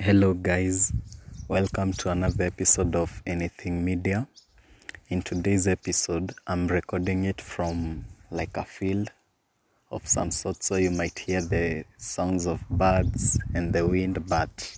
[0.00, 0.92] Hello, guys.
[1.46, 4.26] Welcome to another episode of Anything Media.
[5.08, 9.12] In today's episode, I'm recording it from like a field
[9.92, 14.76] of some sort, so you might hear the sounds of birds and the wind, but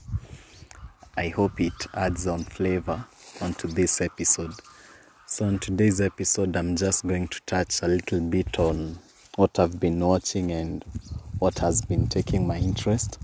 [1.16, 3.02] I hope it adds on flavor
[3.40, 4.52] onto this episode.
[5.26, 8.98] So, in today's episode, I'm just going to touch a little bit on
[9.36, 10.84] what I've been watching and
[11.38, 13.18] what has been taking my interest.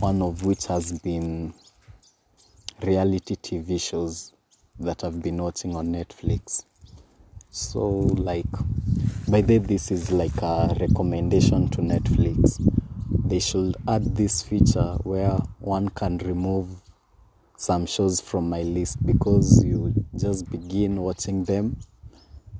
[0.00, 1.54] One of which has been
[2.82, 4.32] reality TV shows
[4.80, 6.64] that I've been watching on Netflix.
[7.50, 8.44] So, like,
[9.28, 12.60] by the this is like a recommendation to Netflix.
[13.24, 16.68] They should add this feature where one can remove
[17.56, 21.78] some shows from my list because you just begin watching them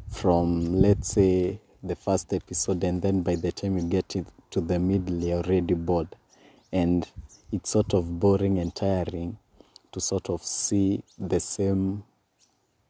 [0.09, 4.79] from, let's say, the first episode, and then by the time you get to the
[4.79, 6.09] middle, you're already bored.
[6.73, 7.07] And
[7.55, 9.39] it's sort of boring and tiring
[9.93, 12.03] to sort of see the same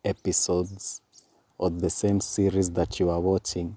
[0.03, 1.03] episodes
[1.59, 3.77] or the same series that you are watching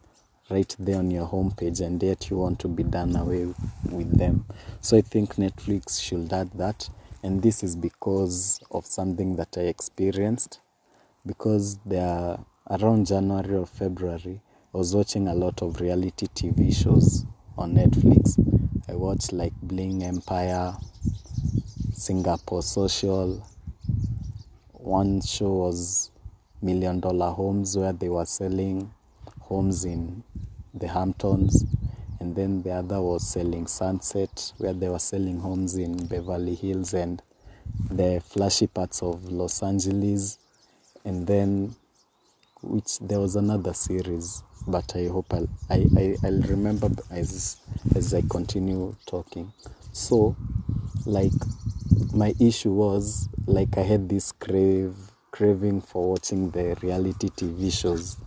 [0.49, 3.53] right there on your homepage and yet you want to be done away
[3.91, 4.45] with them.
[4.79, 6.89] So i think netflix should add that.
[7.21, 10.61] And this is because of something that i experienced.
[11.25, 12.37] Because there
[12.69, 14.41] around january or february
[14.73, 17.25] i was watching a lot of reality tv shows
[17.57, 18.37] on netflix
[18.89, 20.75] i watched like bling empire
[21.97, 23.43] singapore social.
[24.73, 26.11] One show was
[26.61, 28.93] million dollar homes where they were selling
[29.41, 30.23] homes in
[30.75, 31.65] the hamptons.
[32.19, 36.93] And then the other was selling sunset where they were selling homes in beverly hills
[36.93, 37.21] and
[37.89, 40.37] the flashy parts of los angeles.
[41.03, 41.75] And then
[42.61, 47.57] which there was another series but i hope i'll I, I, i'll remember as
[47.95, 49.51] as i continue talking.
[49.93, 50.35] So
[51.05, 51.31] like
[52.13, 54.93] my issue was like i had this crave
[55.31, 58.17] craving for watching the reality tv shows.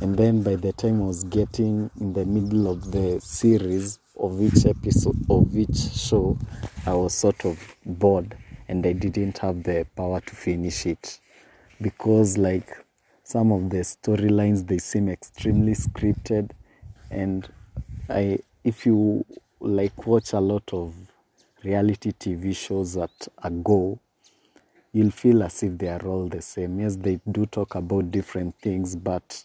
[0.00, 4.40] And then by the time i was getting in the middle of the series of
[4.40, 6.38] each episode of each show
[6.86, 8.36] i was sort of bored
[8.68, 11.18] and i didn't have the power to finish it.
[11.80, 12.83] Because like
[13.24, 16.50] some of the storylines they seem extremely scripted.
[17.10, 17.48] And
[18.08, 19.24] i if you
[19.60, 20.94] like watch a lot of
[21.62, 23.98] reality tv shows at a go
[24.92, 26.78] you'll feel as if they are all the same.
[26.80, 29.44] Yes they do talk about different things but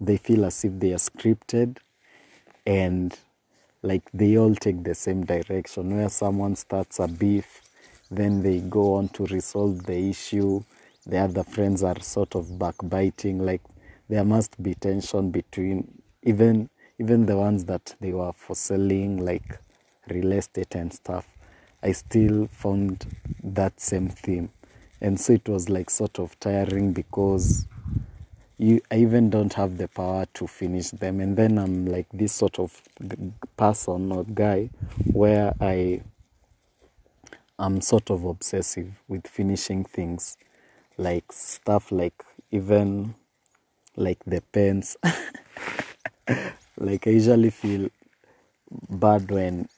[0.00, 1.78] they feel as if they are scripted.
[2.66, 3.16] And
[3.82, 5.96] like they all take the same direction.
[5.96, 7.62] Where someone starts a beef
[8.10, 10.62] then they go on to resolve the issue
[11.06, 13.62] the other friends are sort of backbiting like
[14.08, 16.68] there must be tension between even
[16.98, 19.58] even the ones that they were for selling like
[20.08, 21.26] real estate and stuff.
[21.82, 23.06] I still found
[23.42, 24.50] that same theme.
[25.00, 27.66] And so it was like sort of tiring because
[28.58, 31.20] you I even don't have the power to finish them.
[31.20, 32.80] And then I'm like this sort of
[33.56, 34.70] person or guy
[35.12, 36.02] where I
[37.58, 40.36] am sort of obsessive with finishing things
[40.98, 43.14] like stuff like even
[43.96, 44.96] like the pens
[46.78, 47.88] like I usually feel
[48.90, 49.68] bad when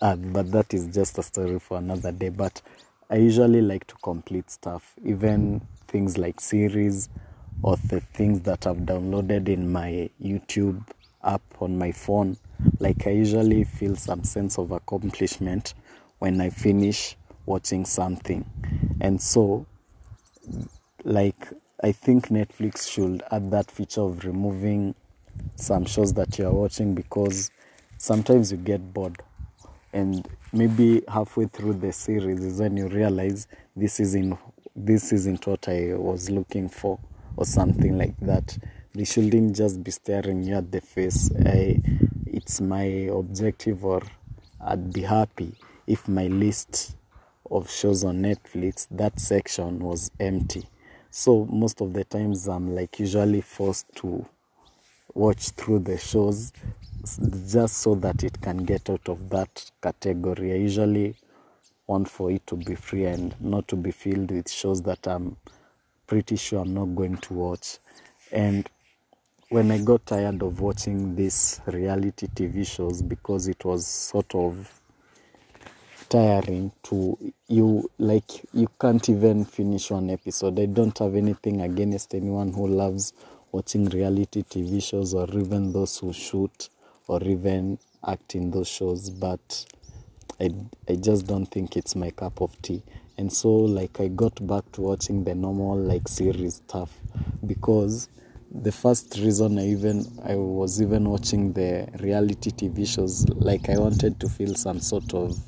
[0.00, 2.60] uh, but that is just a story for another day but
[3.10, 7.08] I usually like to complete stuff even things like series
[7.62, 10.86] or the things that I've downloaded in my YouTube
[11.22, 12.36] app on my phone.
[12.78, 15.74] Like I usually feel some sense of accomplishment
[16.18, 17.16] when I finish
[17.46, 18.44] watching something.
[19.00, 19.66] And so
[21.04, 21.48] like
[21.82, 24.94] I think Netflix should add that feature of removing
[25.56, 27.50] some shows that you are watching because
[27.98, 29.22] sometimes you get bored
[29.92, 33.46] and maybe halfway through the series is when you realize
[33.76, 34.38] this isn't
[34.76, 36.98] this isn't what I was looking for
[37.36, 38.58] or something like that.
[38.92, 41.30] They shouldn't just be staring you at the face.
[41.46, 41.80] I,
[42.26, 44.02] it's my objective, or
[44.60, 45.54] I'd be happy
[45.86, 46.96] if my list
[47.54, 50.64] of shows on Netflix, that section was empty.
[51.10, 54.26] So most of the times I'm like usually forced to
[55.14, 56.52] watch through the shows
[57.48, 60.52] just so that it can get out of that category.
[60.52, 61.14] I usually
[61.86, 65.36] want for it to be free and not to be filled with shows that I'm
[66.06, 67.78] pretty sure I'm not going to watch.
[68.32, 68.68] And
[69.50, 74.80] when I got tired of watching these reality TV shows because it was sort of
[76.14, 77.18] tiring to
[77.48, 80.60] you like you can't even finish one episode.
[80.60, 83.14] I don't have anything against anyone who loves
[83.50, 86.68] watching reality TV shows or even those who shoot
[87.08, 89.66] or even act in those shows, but
[90.40, 90.50] I,
[90.88, 92.84] I just don't think it's my cup of tea
[93.16, 96.90] and so like i got back to watching the normal like series stuff
[97.46, 98.08] because
[98.50, 103.78] the first reason i even i was even watching the reality tv shows like i
[103.78, 105.38] wanted to feel some sort of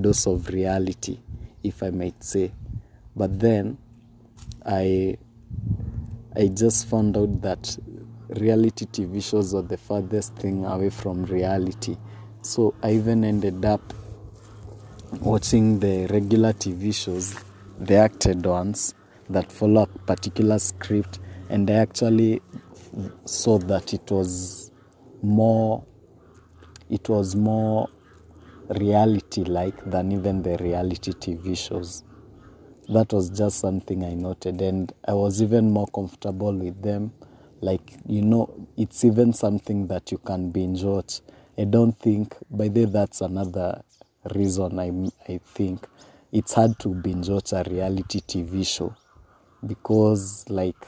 [0.00, 1.18] dose of reality
[1.62, 2.52] if i might say.
[3.14, 3.78] But then
[4.64, 5.16] i
[6.36, 7.76] i just found out that
[8.40, 11.96] reality tv shows are the farthest thing away from reality.
[12.42, 13.92] So i even ended up
[15.20, 17.36] watching the regular TV shows,
[17.78, 18.94] the acted ones
[19.28, 21.18] that follow a particular script,
[21.50, 22.40] and I actually
[23.24, 24.70] saw that it was
[25.22, 25.84] more
[26.90, 27.88] it was more
[28.74, 32.04] reality like than even the reality TV shows.
[32.88, 37.12] That was just something I noted, and I was even more comfortable with them.
[37.60, 41.20] Like, you know, it's even something that you can binge watch.
[41.56, 43.82] I don't think, by the that's another
[44.34, 45.86] reason I, I think
[46.30, 48.94] it's hard to binge watch a reality TV show
[49.66, 50.86] because like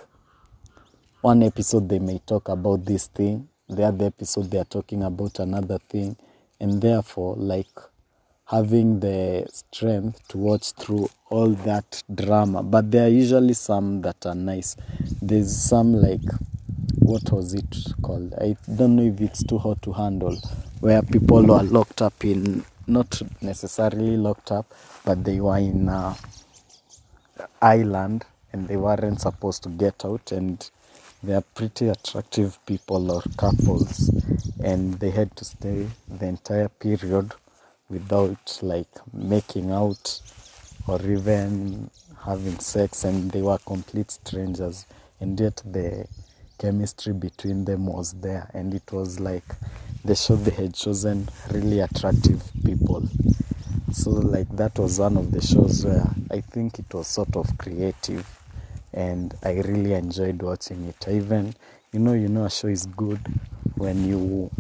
[1.21, 5.39] one episode they may talk about this thing the other episode they are talking about
[5.41, 6.17] another thing
[6.65, 7.77] and therefore like
[8.47, 12.63] having the strength to watch through all that drama.
[12.63, 14.75] But there are usually some that are nice.
[15.21, 16.25] There's some like
[17.01, 18.33] what was it called?
[18.41, 20.37] I don't know if it's too hot to handle
[20.81, 24.73] where people are locked up in not necessarily locked up,
[25.05, 26.17] but they were in a
[27.61, 28.25] island
[28.55, 30.71] and they weren't supposed to get out and
[31.25, 34.11] they are pretty attractive people or couples
[34.63, 37.33] and they had to stay the entire period
[37.89, 40.21] without like making out
[40.87, 41.91] or even
[42.25, 44.87] having sex and they were complete strangers
[45.21, 46.07] and yet the
[46.59, 49.45] chemistry between them was there and it was like
[50.05, 53.03] the show they had chosen really attractive people.
[53.93, 57.57] So like that was one of the shows where I think it was sort of
[57.57, 58.27] creative
[58.95, 61.07] and I really enjoyed watching it.
[61.09, 61.55] Even
[61.93, 63.21] you know you know a show is good
[63.77, 64.51] when you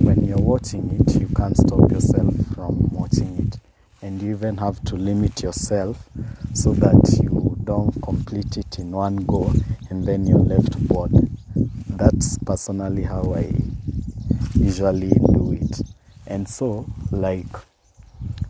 [0.00, 3.58] when you're watching it you can't stop yourself from watching it
[4.02, 6.08] and you even have to limit yourself
[6.54, 9.52] so that you don't complete it in one go
[9.90, 11.12] and then you're left bored.
[11.88, 13.52] That's personally how I
[14.54, 15.80] usually do it.
[16.26, 17.46] And so, like,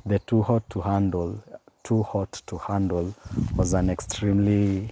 [0.04, 1.42] the too hot to handle,
[1.82, 3.14] too hot to handle
[3.54, 4.90] was an extremely,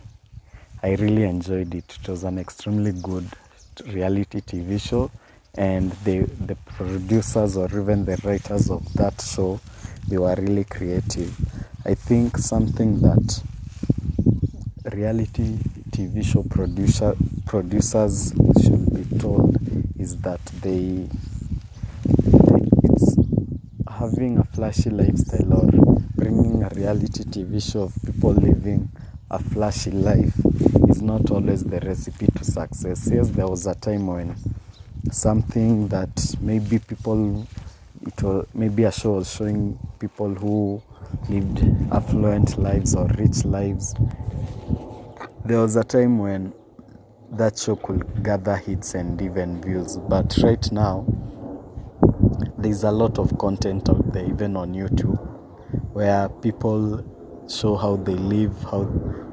[0.85, 1.99] I really enjoyed it.
[2.03, 3.25] It was an extremely good
[3.87, 5.11] reality TV show,
[5.55, 9.61] and the the producers or even the writers of that show,
[10.09, 11.35] they were really creative.
[11.87, 13.43] I think something that
[14.93, 15.57] reality
[15.91, 17.17] TV show producer
[17.47, 19.57] producers should be told
[19.99, 21.09] is that they,
[22.83, 23.17] it's
[23.89, 25.71] having a flashy lifestyle or
[26.15, 28.91] bringing a reality TV show of people living
[29.31, 30.44] a flashy life
[30.89, 33.11] is not always the recipe to success.
[33.13, 34.37] Yes, there was a time when
[35.11, 37.47] something that maybe people
[38.07, 40.83] it was maybe a show was showing people who
[41.29, 43.95] lived affluent lives or rich lives.
[45.45, 46.53] There was a time when
[47.33, 49.97] that show could gather hits and even views.
[49.97, 51.07] But right now,
[52.59, 55.19] there's a lot of content out there, even on YouTube,
[55.93, 57.05] where people
[57.49, 58.85] show how they live, how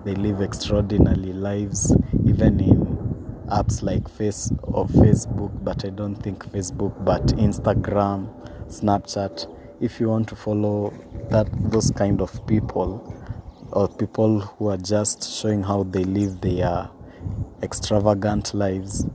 [0.03, 1.95] they live extraordinary lives,
[2.25, 8.29] even in apps like Face or Facebook, but I don't think Facebook, but Instagram,
[8.67, 9.47] Snapchat.
[9.79, 10.93] If you want to follow
[11.29, 13.13] that those kind of people
[13.71, 16.89] or people who are just showing how they live their
[17.63, 19.05] extravagant lives,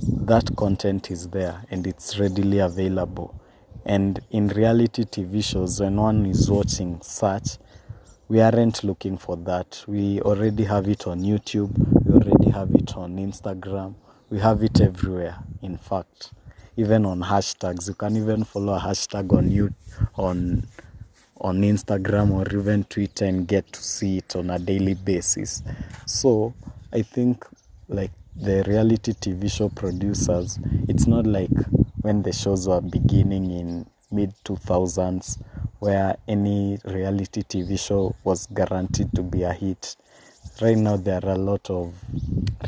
[0.00, 3.40] that content is there and it's readily available.
[3.86, 7.58] And in reality TV shows, when one is watching such,
[8.28, 9.84] we aren't looking for that.
[9.86, 11.72] We already have it on YouTube,
[12.04, 13.94] we already have it on Instagram,
[14.30, 16.32] we have it everywhere, in fact.
[16.76, 19.72] Even on hashtags, you can even follow a hashtag on you
[20.16, 20.66] on
[21.40, 25.62] on Instagram or even Twitter and get to see it on a daily basis.
[26.06, 26.54] So
[26.92, 27.44] I think
[27.88, 31.50] like the reality TV show producers, it's not like
[32.00, 35.38] when the shows were beginning in mid 2000s
[35.80, 39.96] where any reality TV show was guaranteed to be a hit.
[40.62, 41.92] Right now, there are a lot of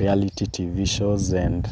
[0.00, 1.66] reality TV shows and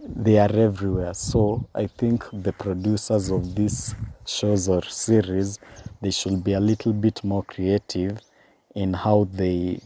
[0.00, 1.12] they are everywhere.
[1.14, 3.94] So, I think the producers of these
[4.26, 5.58] shows or series
[6.00, 8.20] they should be a little bit more creative
[8.74, 9.80] in how they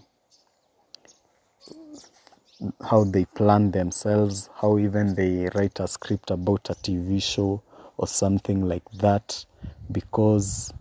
[2.88, 7.62] how they plan themselves, how even they write a script about a TV show
[7.96, 9.44] or something like that
[9.92, 10.72] because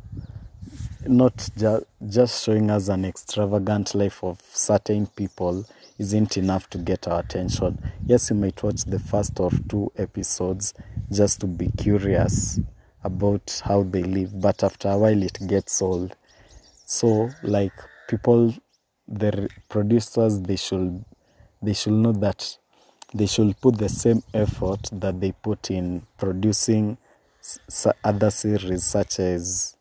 [1.05, 5.65] not ju- just showing us an extravagant life of certain people
[5.99, 7.77] isn't enough to get our attention.
[8.05, 10.73] Yes, you might watch the first or two episodes
[11.11, 12.59] just to be curious
[13.03, 16.15] about how they live, but after a while it gets old.
[16.85, 17.73] So, like
[18.07, 18.53] people,
[19.07, 21.03] the producers, they should
[21.61, 22.57] they should know that
[23.13, 26.97] they should put the same effort that they put in producing
[28.03, 29.75] other series such as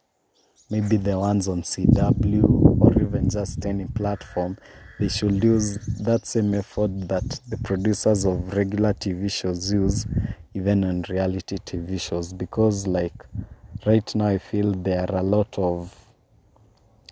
[0.71, 4.57] maybe the ones on CW or even just any platform,
[4.99, 10.07] they should use that same effort that the producers of regular TV shows use
[10.55, 13.25] even on reality TV shows because like
[13.87, 15.95] right now I feel there are a lot of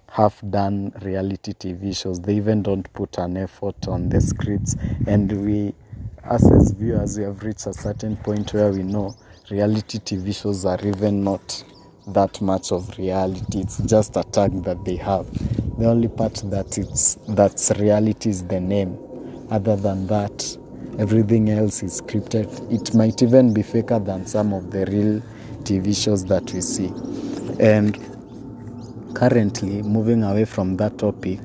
[0.08, 2.20] half done reality TV shows.
[2.20, 4.76] They even don't put an effort on the scripts
[5.06, 5.74] and we
[6.24, 9.14] us as viewers we have reached a certain point where we know
[9.50, 11.64] reality TV shows are even not
[12.06, 13.60] that much of reality.
[13.60, 15.26] It's just a tag that they have.
[15.78, 18.96] The only part that it's that's reality is the name.
[19.50, 20.56] Other than that,
[21.00, 22.46] everything else is scripted.
[22.72, 25.20] It might even be faker than some of the real
[25.64, 26.92] TV shows that we see.
[27.58, 27.98] And
[29.16, 31.40] currently, moving away from that topic,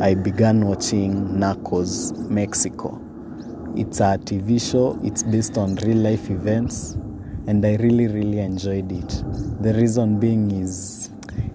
[0.00, 3.00] I began watching Narcos Mexico.
[3.76, 6.96] It's a TV show, it's based on real life events,
[7.46, 9.22] and I really, really enjoyed it.
[9.62, 11.10] The reason being is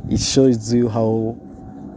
[0.09, 1.37] it shows you how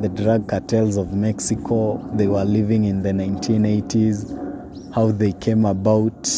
[0.00, 6.28] the drug cartels of Mexico they were living in the 1980s, how they came about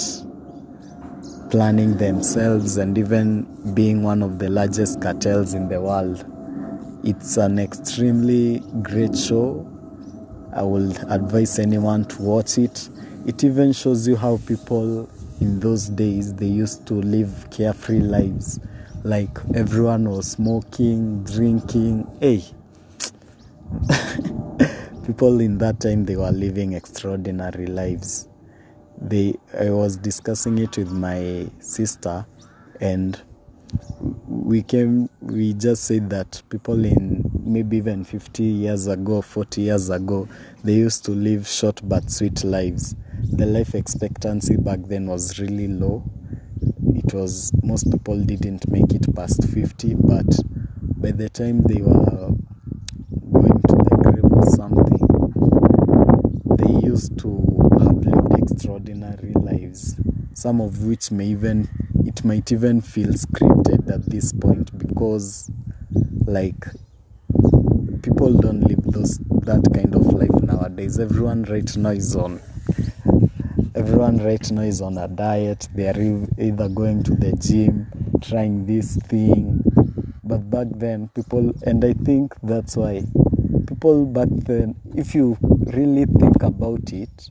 [1.51, 6.25] planning themselves and even being one of the largest cartels in the world.
[7.05, 9.67] It's an extremely great show.
[10.53, 12.91] I will advise anyone to watch it.
[13.27, 15.09] It even shows you how people
[15.41, 18.61] in those days they used to live carefree lives.
[19.05, 22.07] Like everyone was smoking, drinking.
[22.21, 22.43] Hey,
[25.07, 28.29] people in that time they were living extraordinary lives.
[29.01, 32.27] They I was discussing it with my sister
[32.81, 33.21] and
[34.27, 37.16] we came we just said that people in
[37.47, 40.29] maybe even 50 years ago 40 years ago
[40.65, 42.95] they used to live short but sweet lives.
[43.33, 46.05] The life expectancy back then was really low.
[46.95, 50.27] It was most people didn't make it past 50 but
[50.97, 52.35] by the time they were
[53.33, 55.07] going to the grave or something
[56.57, 57.29] they used to
[57.81, 59.97] have lived extraordinary lives
[60.35, 61.69] some of which may even
[62.05, 65.51] it might even feel scripted at this point because
[66.27, 66.67] like
[68.27, 70.99] people don't live those that kind of life nowadays.
[70.99, 72.41] Everyone right now is on
[73.77, 75.69] everyone right now is on a diet.
[75.77, 77.87] They are either going to the gym
[78.21, 79.63] trying this thing.
[80.25, 83.05] But back then people and i think that's why
[83.69, 87.31] people back then if you really think about it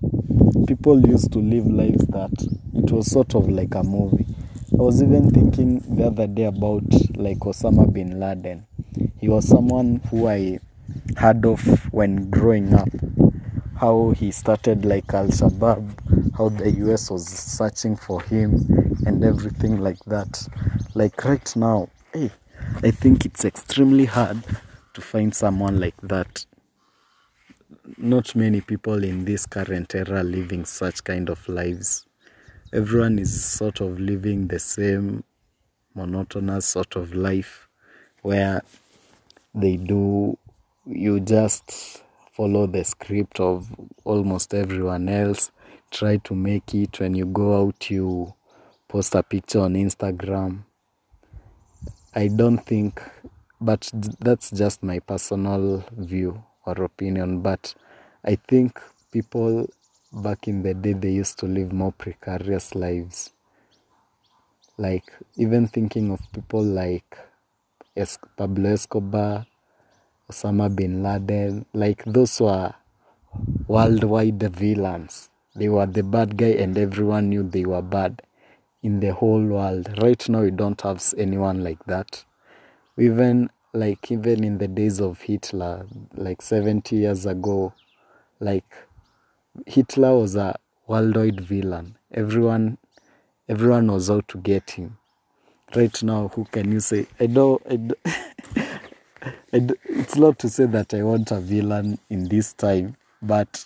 [0.66, 2.32] people used to live lives that
[2.74, 4.26] it was sort of like a movie.
[4.72, 6.86] I was even thinking the other day about
[7.18, 8.66] like osama bin laden.
[9.20, 10.60] He was someone who i
[11.18, 11.62] heard of
[11.94, 12.90] when growing up
[13.78, 18.54] how he started like Al Shabaab, how the US was searching for him
[19.06, 20.48] and everything like that.
[20.94, 22.32] Like right now, hey,
[22.84, 24.44] I think it's extremely hard
[24.94, 26.46] to find someone like that.
[27.98, 32.06] Not many people in this current era living such kind of lives.
[32.74, 35.24] Everyone is sort of living the same
[35.94, 37.68] monotonous sort of life
[38.22, 38.62] where
[39.54, 40.38] they do
[40.86, 43.68] you just follow the script of
[44.04, 45.52] almost everyone else
[45.92, 47.00] try to make it.
[47.00, 48.34] When you go out you
[48.88, 50.64] post a picture on instagram.
[52.14, 53.02] I don't think
[53.62, 53.90] but
[54.20, 57.42] that's just my personal view or opinion.
[57.42, 57.74] But
[58.24, 58.80] i think
[59.12, 59.68] people
[60.12, 63.32] back in the day they used to live more precarious lives.
[64.78, 67.18] Like even thinking of people like
[68.38, 69.46] pablo escobar
[70.32, 72.74] Osama bin Laden, like those were
[73.68, 75.30] worldwide villains.
[75.56, 78.22] They were the bad guy, and everyone knew they were bad
[78.82, 79.88] in the whole world.
[80.02, 82.26] Right now, we don't have anyone like that.
[82.98, 87.74] Even like even in the days of Hitler, like 70 years ago,
[88.40, 88.66] like
[89.68, 90.56] Hitler was a
[90.88, 91.98] worldwide villain.
[92.12, 92.78] Everyone,
[93.48, 94.98] everyone was out to get him.
[95.76, 97.06] Right now, who can you say?
[97.20, 97.62] I don't.
[97.70, 98.00] I don't
[99.54, 103.66] I d- it's not to say that I want a villain in this time, but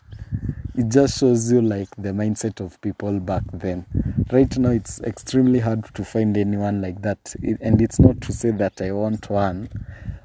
[0.75, 3.85] it just shows you like the mindset of people back then.
[4.31, 7.35] Right now it's extremely hard to find anyone like that.
[7.61, 9.69] And it's not to say that i want one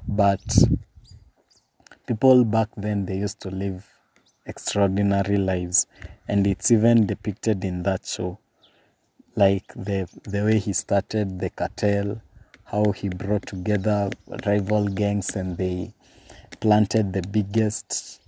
[0.07, 0.41] but
[2.07, 3.85] people back then they used to live
[4.45, 5.87] extraordinary lives
[6.27, 8.39] and it's even depicted in that show.
[9.35, 12.21] Like the the way he started the cartel
[12.75, 14.09] how he brought together
[14.45, 15.93] rival gangs and they
[16.59, 18.19] planted the biggest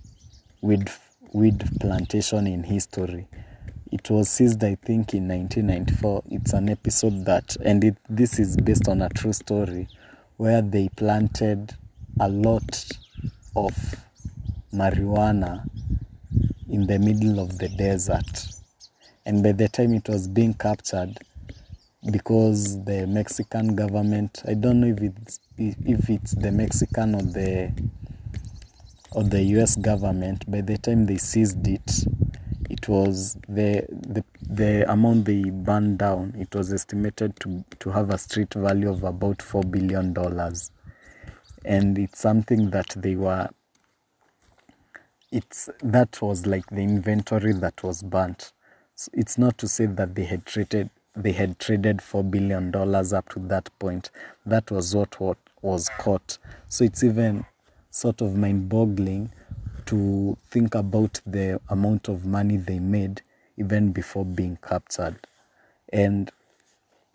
[0.62, 0.90] weed
[1.34, 3.28] weed plantation in history.
[3.92, 8.56] It was seized i think in 1994 it's an episode that and it, this is
[8.56, 9.86] based on a true story
[10.38, 11.74] where they planted
[12.18, 12.88] a lot
[13.54, 13.74] of
[14.72, 15.62] marijuana
[16.70, 18.46] in the middle of the desert.
[19.26, 21.18] And by the time it was being captured
[22.12, 27.72] because the mexican government i don't know if it's if it's the mexican or the
[29.12, 32.04] or the us government by the time they seized it
[32.70, 38.10] it was the the, the amount they burned down it was estimated to to have
[38.10, 40.70] a street value of about 4 billion dollars.
[41.64, 43.48] And it's something that they were
[45.30, 48.52] it's that was like the inventory that was burnt.
[48.94, 53.12] So it's not to say that they had traded they had traded 4 billion dollars
[53.12, 54.10] up to that point.
[54.46, 56.38] That was what, what was caught.
[56.68, 57.44] So it's even
[57.90, 59.32] sort of mind boggling
[59.86, 63.22] to think about the amount of money they made
[63.56, 65.16] even before being captured.
[65.92, 66.30] And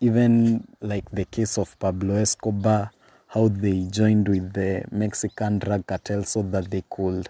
[0.00, 2.90] even like the case of Pablo Escobar
[3.34, 7.28] how they joined with the Mexican drug cartel so that they could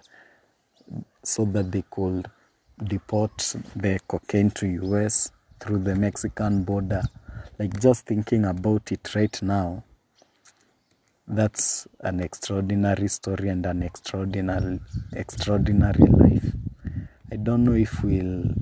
[1.22, 2.30] so that they could
[2.82, 3.38] deport
[3.74, 7.02] the cocaine to US through the Mexican border.
[7.58, 9.84] Like just thinking about it right now,
[11.26, 14.80] that's an extraordinary story and an extraordinary
[15.14, 16.52] extraordinary life.
[17.32, 18.52] I don't know if we'll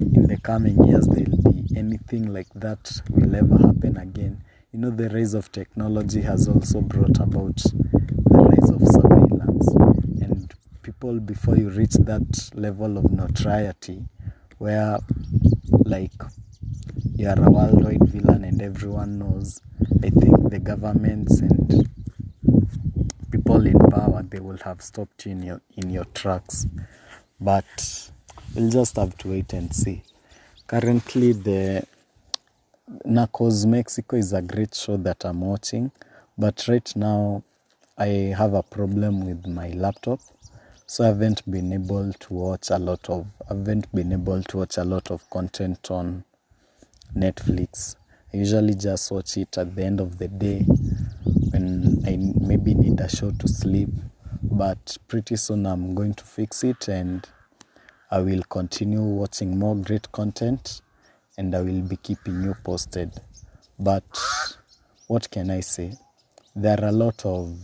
[0.00, 4.42] in the coming years there'll be anything like that will ever happen again.
[4.72, 9.68] You know the rise of technology has also brought about the rise of surveillance
[10.22, 14.04] and people before you reach that level of notoriety
[14.58, 14.98] where
[15.90, 16.22] like
[17.16, 19.60] you are a worldwide villain and everyone knows
[20.06, 21.88] i think the governments and
[23.30, 26.66] people in power they will have stopped you in your in your tracks.
[27.40, 28.10] But
[28.54, 30.02] we'll just have to wait and see.
[30.66, 31.86] Currently the
[33.06, 35.90] Narcos Mexico is a great show that I'm watching
[36.36, 37.42] but right now
[37.98, 40.20] I have a problem with my laptop
[40.90, 44.56] so I haven't been able to watch a lot of I haven't been able to
[44.56, 46.24] watch a lot of content on
[47.16, 47.94] Netflix.
[48.34, 50.62] I usually just watch it at the end of the day
[51.52, 53.88] when I maybe need a show to sleep.
[54.42, 57.24] But pretty soon I'm going to fix it and
[58.10, 60.82] I will continue watching more great content
[61.38, 63.12] and I will be keeping you posted.
[63.78, 64.02] But
[65.06, 65.92] what can I say?
[66.56, 67.56] There are a lot of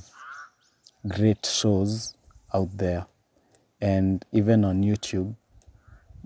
[1.09, 2.15] great shows
[2.55, 3.05] out there
[3.81, 5.35] and even on YouTube,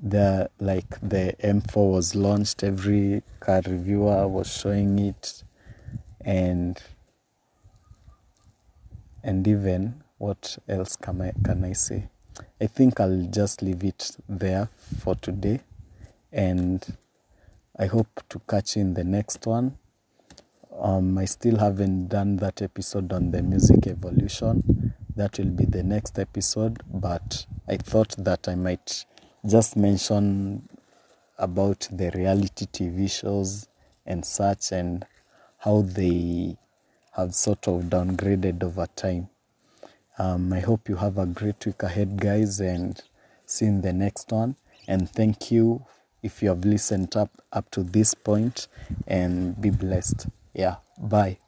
[0.02, 2.62] the like the M4 was launched.
[2.62, 5.42] Every car reviewer was showing it,
[6.20, 6.80] and
[9.22, 12.08] and even what else can I can I say?
[12.60, 14.68] I think I'll just leave it there
[15.00, 15.60] for today,
[16.32, 16.84] and
[17.78, 19.76] I hope to catch you in the next one.
[20.78, 25.82] Um, I still haven't done that episode on the music evolution that will be the
[25.82, 29.04] next episode but i thought that i might
[29.46, 30.66] just mention
[31.36, 33.68] about the reality tv shows
[34.06, 35.04] and such and
[35.58, 36.56] how they
[37.12, 39.28] have sort of downgraded over time.
[40.18, 43.02] Um, i hope you have a great week ahead guys and
[43.44, 44.56] see you in the next one.
[44.88, 45.84] And thank you
[46.22, 48.68] if you have listened up up to this point
[49.06, 50.28] and be blessed.
[50.54, 51.38] Yeah bye